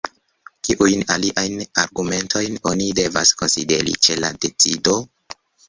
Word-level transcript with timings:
Kiujn 0.67 1.03
aliajn 1.15 1.61
argumentojn 1.83 2.57
oni 2.73 2.89
devos 3.03 3.37
konsideri 3.45 3.97
ĉe 4.09 4.21
la 4.25 4.35
decido? 4.49 5.01